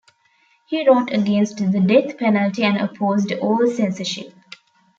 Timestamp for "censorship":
3.67-4.33